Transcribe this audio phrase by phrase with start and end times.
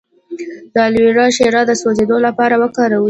[0.73, 2.99] د الوویرا شیره د سوځیدو لپاره وکاروئ